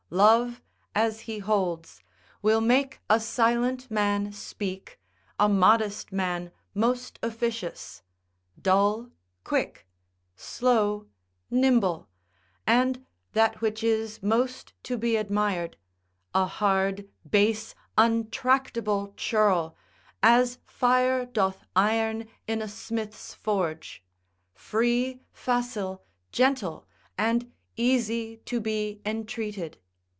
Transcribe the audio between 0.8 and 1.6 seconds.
(as he